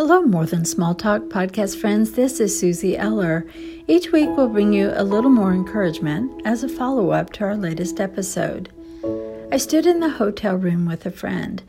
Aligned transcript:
Hello, 0.00 0.22
More 0.22 0.46
Than 0.46 0.64
Small 0.64 0.94
Talk 0.94 1.24
podcast 1.24 1.78
friends. 1.78 2.12
This 2.12 2.40
is 2.40 2.58
Suzie 2.58 2.98
Eller. 2.98 3.44
Each 3.86 4.10
week 4.10 4.30
we'll 4.34 4.48
bring 4.48 4.72
you 4.72 4.92
a 4.94 5.04
little 5.04 5.28
more 5.28 5.52
encouragement 5.52 6.40
as 6.46 6.64
a 6.64 6.70
follow 6.70 7.10
up 7.10 7.34
to 7.34 7.44
our 7.44 7.54
latest 7.54 8.00
episode. 8.00 8.72
I 9.52 9.58
stood 9.58 9.84
in 9.84 10.00
the 10.00 10.08
hotel 10.08 10.56
room 10.56 10.86
with 10.86 11.04
a 11.04 11.10
friend. 11.10 11.62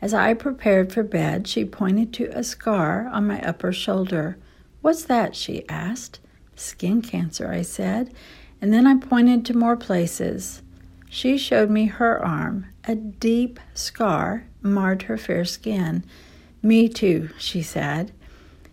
As 0.00 0.14
I 0.14 0.32
prepared 0.32 0.94
for 0.94 1.02
bed, 1.02 1.46
she 1.46 1.66
pointed 1.66 2.14
to 2.14 2.30
a 2.32 2.42
scar 2.42 3.06
on 3.12 3.26
my 3.26 3.42
upper 3.42 3.70
shoulder. 3.70 4.38
What's 4.80 5.04
that? 5.04 5.36
she 5.36 5.68
asked. 5.68 6.20
Skin 6.56 7.02
cancer, 7.02 7.50
I 7.50 7.60
said, 7.60 8.14
and 8.62 8.72
then 8.72 8.86
I 8.86 8.96
pointed 8.96 9.44
to 9.44 9.58
more 9.58 9.76
places. 9.76 10.62
She 11.10 11.36
showed 11.36 11.68
me 11.68 11.84
her 11.84 12.24
arm. 12.24 12.64
A 12.88 12.94
deep 12.94 13.60
scar 13.74 14.46
marred 14.62 15.02
her 15.02 15.18
fair 15.18 15.44
skin. 15.44 16.02
Me 16.64 16.88
too, 16.88 17.28
she 17.36 17.60
said. 17.60 18.10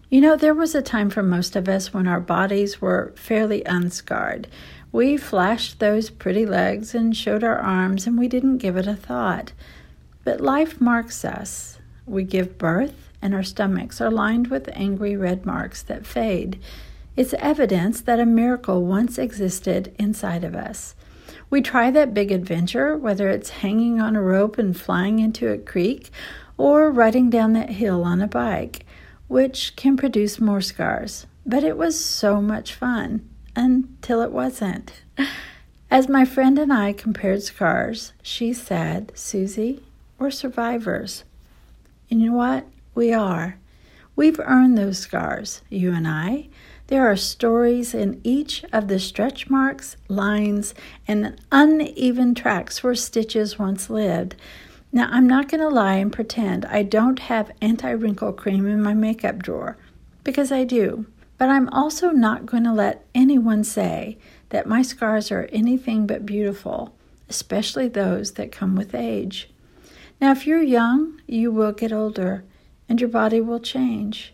You 0.10 0.22
know, 0.22 0.38
there 0.38 0.54
was 0.54 0.74
a 0.74 0.82
time 0.82 1.10
for 1.10 1.22
most 1.22 1.58
of 1.58 1.68
us 1.68 1.94
when 1.94 2.08
our 2.08 2.22
bodies 2.22 2.80
were 2.80 3.12
fairly 3.18 3.66
unscarred. 3.66 4.48
We 4.94 5.18
flashed 5.18 5.80
those 5.80 6.10
pretty 6.10 6.46
legs 6.46 6.96
and 6.96 7.16
showed 7.16 7.44
our 7.44 7.58
arms, 7.58 8.08
and 8.08 8.18
we 8.18 8.30
didn't 8.30 8.60
give 8.60 8.78
it 8.78 8.88
a 8.88 8.96
thought. 8.96 9.52
But 10.24 10.40
life 10.40 10.80
marks 10.80 11.26
us. 11.26 11.80
We 12.06 12.24
give 12.24 12.58
birth, 12.58 13.10
and 13.22 13.34
our 13.34 13.44
stomachs 13.44 14.00
are 14.00 14.10
lined 14.10 14.48
with 14.48 14.70
angry 14.72 15.18
red 15.18 15.46
marks 15.46 15.84
that 15.84 16.06
fade. 16.06 16.62
It's 17.18 17.34
evidence 17.40 18.00
that 18.00 18.22
a 18.22 18.26
miracle 18.26 18.86
once 18.86 19.18
existed 19.18 19.94
inside 20.00 20.46
of 20.46 20.56
us. 20.56 20.96
We 21.50 21.62
try 21.62 21.92
that 21.92 22.14
big 22.14 22.32
adventure, 22.32 22.96
whether 22.96 23.28
it's 23.28 23.50
hanging 23.50 24.00
on 24.00 24.16
a 24.16 24.22
rope 24.22 24.58
and 24.58 24.80
flying 24.80 25.20
into 25.20 25.52
a 25.52 25.58
creek 25.58 26.10
or 26.62 26.92
riding 26.92 27.28
down 27.32 27.54
that 27.54 27.72
hill 27.72 28.04
on 28.04 28.22
a 28.22 28.28
bike, 28.28 28.86
which 29.28 29.76
can 29.76 29.98
produce 29.98 30.40
more 30.40 30.62
scars. 30.62 31.26
But 31.44 31.64
it 31.64 31.76
was 31.76 32.06
so 32.06 32.40
much 32.40 32.76
fun 32.76 33.28
until 33.56 34.22
it 34.22 34.32
wasn't. 34.32 35.02
As 35.90 36.08
my 36.08 36.24
friend 36.24 36.60
and 36.60 36.72
I 36.72 36.94
compared 36.94 37.42
scars, 37.42 38.14
she 38.22 38.54
said, 38.54 39.12
Suzie, 39.16 39.82
we're 40.20 40.30
survivors. 40.30 41.24
And 42.12 42.22
you 42.22 42.30
know 42.30 42.38
what? 42.38 42.68
We 42.94 43.12
are. 43.12 43.58
We've 44.16 44.40
earned 44.40 44.78
those 44.78 45.00
scars, 45.00 45.64
you 45.68 45.92
and 45.92 46.08
I. 46.08 46.50
There 46.88 47.08
are 47.08 47.16
stories 47.16 47.96
in 47.96 48.22
each 48.24 48.64
of 48.72 48.88
the 48.88 49.00
stretch 49.00 49.50
marks, 49.50 49.98
lines, 50.08 50.76
and 51.08 51.42
uneven 51.52 52.36
tracks 52.36 52.84
where 52.84 52.94
stitches 52.94 53.58
once 53.58 53.90
lived 53.90 54.36
now, 54.94 55.08
I'm 55.10 55.26
not 55.26 55.48
going 55.48 55.62
to 55.62 55.70
lie 55.70 55.96
and 55.96 56.12
pretend 56.12 56.66
I 56.66 56.84
don't 56.84 57.20
have 57.20 57.52
anti 57.62 57.92
wrinkle 57.92 58.34
cream 58.34 58.68
in 58.68 58.84
my 58.84 58.94
makeup 58.94 59.40
drawer, 59.40 59.78
because 60.24 60.52
I 60.52 60.66
do. 60.66 61.06
But 61.38 61.50
I'm 61.50 61.70
also 61.70 62.10
not 62.10 62.46
going 62.46 62.66
to 62.66 62.74
let 62.74 63.06
anyone 63.16 63.64
say 63.64 64.18
that 64.50 64.68
my 64.68 64.82
scars 64.82 65.32
are 65.32 65.50
anything 65.52 66.06
but 66.08 66.26
beautiful, 66.26 66.94
especially 67.30 67.88
those 67.88 68.34
that 68.34 68.52
come 68.52 68.76
with 68.76 68.94
age. 68.94 69.50
Now, 70.20 70.32
if 70.32 70.46
you're 70.46 70.62
young, 70.62 71.22
you 71.26 71.52
will 71.52 71.72
get 71.72 71.94
older 71.94 72.44
and 72.90 73.00
your 73.00 73.10
body 73.10 73.40
will 73.40 73.62
change. 73.62 74.34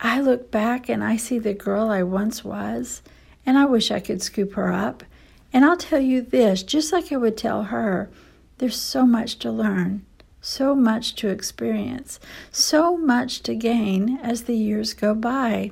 I 0.00 0.20
look 0.20 0.50
back 0.50 0.88
and 0.88 1.04
I 1.04 1.16
see 1.16 1.38
the 1.38 1.52
girl 1.52 1.90
I 1.90 2.02
once 2.02 2.42
was, 2.42 3.02
and 3.44 3.58
I 3.58 3.66
wish 3.66 3.90
I 3.90 4.00
could 4.00 4.22
scoop 4.22 4.54
her 4.54 4.72
up. 4.72 5.04
And 5.52 5.64
I'll 5.64 5.76
tell 5.76 6.00
you 6.00 6.22
this, 6.22 6.62
just 6.62 6.92
like 6.92 7.12
I 7.12 7.16
would 7.16 7.36
tell 7.36 7.64
her, 7.64 8.10
there's 8.58 8.80
so 8.80 9.06
much 9.06 9.38
to 9.40 9.50
learn, 9.50 10.04
so 10.40 10.74
much 10.74 11.14
to 11.16 11.28
experience, 11.28 12.20
so 12.50 12.96
much 12.96 13.40
to 13.42 13.54
gain 13.54 14.18
as 14.22 14.42
the 14.42 14.56
years 14.56 14.94
go 14.94 15.14
by. 15.14 15.70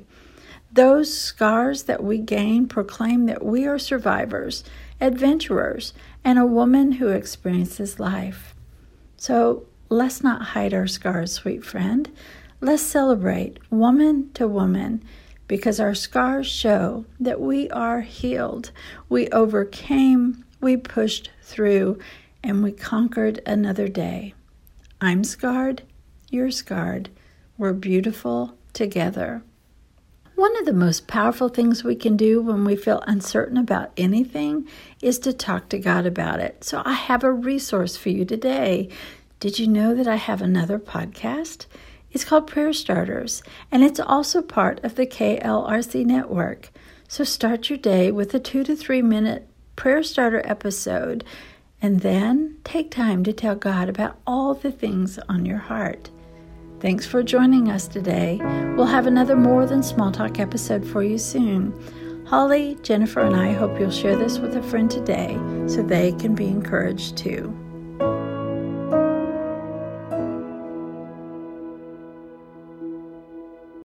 Those 0.73 1.17
scars 1.17 1.85
that 1.85 2.03
we 2.03 2.19
gain 2.19 2.69
proclaim 2.69 3.27
that 3.27 3.45
we 3.45 3.67
are 3.67 3.79
survivors, 3.79 4.65
adventurers, 5.01 5.93
and 6.25 6.39
a 6.39 6.47
woman 6.47 6.93
who 6.93 7.09
experiences 7.09 8.01
life. 8.01 8.55
So 9.17 9.67
let's 9.89 10.23
not 10.23 10.43
hide 10.43 10.75
our 10.75 10.87
scars, 10.87 11.33
sweet 11.33 11.65
friend. 11.65 12.11
Let's 12.61 12.83
celebrate 12.83 13.59
woman 13.71 14.31
to 14.35 14.49
woman 14.49 15.03
because 15.49 15.79
our 15.79 15.95
scars 15.95 16.47
show 16.47 17.05
that 17.21 17.41
we 17.41 17.71
are 17.71 18.01
healed. 18.01 18.71
We 19.09 19.29
overcame, 19.29 20.45
we 20.61 20.77
pushed 20.77 21.31
through, 21.43 21.99
and 22.47 22.63
we 22.63 22.71
conquered 22.71 23.43
another 23.45 23.89
day. 23.89 24.33
I'm 25.01 25.25
scarred, 25.25 25.83
you're 26.31 26.53
scarred. 26.53 27.11
We're 27.59 27.73
beautiful 27.73 28.57
together. 28.73 29.43
One 30.37 30.57
of 30.59 30.65
the 30.65 30.73
most 30.73 31.09
powerful 31.09 31.49
things 31.49 31.83
we 31.83 31.97
can 31.97 32.17
do 32.17 32.41
when 32.41 32.65
we 32.65 32.77
feel 32.77 33.03
uncertain 33.07 33.57
about 33.57 33.91
anything 33.97 34.69
is 35.03 35.19
to 35.21 35.33
talk 35.33 35.69
to 35.71 35.79
God 35.79 36.07
about 36.07 36.39
it. 36.39 36.63
So 36.63 36.83
I 36.85 36.93
have 36.93 37.25
a 37.25 37.33
resource 37.33 37.97
for 37.97 38.11
you 38.11 38.25
today. 38.25 38.91
Did 39.41 39.59
you 39.59 39.67
know 39.67 39.95
that 39.95 40.07
I 40.07 40.17
have 40.17 40.41
another 40.41 40.79
podcast? 40.79 41.67
It's 42.13 42.25
called 42.25 42.47
Prayer 42.47 42.73
Starters, 42.73 43.43
and 43.73 43.83
it's 43.83 43.99
also 43.99 44.41
part 44.41 44.83
of 44.85 44.95
the 44.95 45.07
KLRC 45.07 46.07
network. 46.07 46.71
So 47.09 47.25
start 47.25 47.71
your 47.71 47.79
day 47.79 48.13
with 48.13 48.33
a 48.35 48.39
two 48.39 48.63
to 48.65 48.77
three 48.77 49.03
minute 49.03 49.49
prayer 49.75 50.03
starter 50.03 50.43
episode 50.45 51.25
and 51.83 52.01
then 52.01 52.57
take 52.65 52.91
time 52.91 53.25
to 53.25 53.33
tell 53.33 53.55
God 53.55 53.89
about 53.89 54.19
all 54.27 54.55
the 54.55 54.73
things 54.73 55.19
on 55.29 55.45
your 55.47 55.59
heart. 55.59 56.11
Thanks 56.81 57.07
for 57.07 57.23
joining 57.23 57.71
us 57.71 57.89
today. 57.89 58.39
We'll 58.77 58.87
have 58.87 59.07
another 59.07 59.37
More 59.37 59.67
Than 59.67 59.83
Small 59.83 60.13
Talk 60.13 60.39
episode 60.39 60.87
for 60.87 61.03
you 61.03 61.19
soon. 61.19 61.73
Holly, 62.27 62.77
Jennifer, 62.83 63.21
and 63.21 63.37
I 63.37 63.53
hope 63.53 63.79
you'll 63.79 63.91
share 63.91 64.17
this 64.17 64.39
with 64.39 64.57
a 64.57 64.63
friend 64.63 64.91
today 64.91 65.39
so 65.67 65.83
they 65.83 66.13
can 66.13 66.35
be 66.35 66.49
encouraged 66.49 67.17
too. 67.17 67.57